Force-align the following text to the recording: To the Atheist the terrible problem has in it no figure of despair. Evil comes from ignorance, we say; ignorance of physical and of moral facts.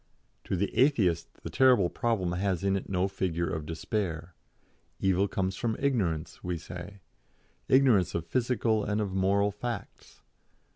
To 0.45 0.55
the 0.57 0.75
Atheist 0.75 1.31
the 1.43 1.51
terrible 1.51 1.87
problem 1.87 2.31
has 2.31 2.63
in 2.63 2.75
it 2.75 2.89
no 2.89 3.07
figure 3.07 3.45
of 3.47 3.67
despair. 3.67 4.33
Evil 4.99 5.27
comes 5.27 5.55
from 5.55 5.77
ignorance, 5.77 6.43
we 6.43 6.57
say; 6.57 7.01
ignorance 7.67 8.15
of 8.15 8.25
physical 8.25 8.83
and 8.83 8.99
of 8.99 9.13
moral 9.13 9.51
facts. 9.51 10.23